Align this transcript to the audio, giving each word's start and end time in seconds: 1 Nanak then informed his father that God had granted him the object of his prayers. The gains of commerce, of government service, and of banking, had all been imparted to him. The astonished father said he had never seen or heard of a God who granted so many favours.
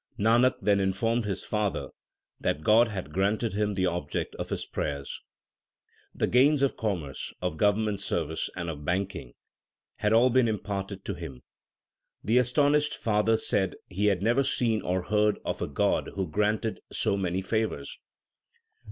1 0.15 0.25
Nanak 0.25 0.53
then 0.61 0.79
informed 0.79 1.25
his 1.25 1.43
father 1.43 1.89
that 2.39 2.63
God 2.63 2.87
had 2.87 3.13
granted 3.13 3.53
him 3.53 3.75
the 3.75 3.85
object 3.85 4.33
of 4.37 4.49
his 4.49 4.65
prayers. 4.65 5.21
The 6.15 6.25
gains 6.25 6.63
of 6.63 6.75
commerce, 6.75 7.31
of 7.39 7.55
government 7.55 8.01
service, 8.01 8.49
and 8.55 8.67
of 8.71 8.83
banking, 8.83 9.33
had 9.97 10.11
all 10.11 10.31
been 10.31 10.47
imparted 10.47 11.05
to 11.05 11.13
him. 11.13 11.43
The 12.23 12.39
astonished 12.39 12.95
father 12.97 13.37
said 13.37 13.75
he 13.89 14.07
had 14.07 14.23
never 14.23 14.41
seen 14.41 14.81
or 14.81 15.03
heard 15.03 15.37
of 15.45 15.61
a 15.61 15.67
God 15.67 16.09
who 16.15 16.27
granted 16.27 16.79
so 16.91 17.15
many 17.15 17.43
favours. 17.43 17.99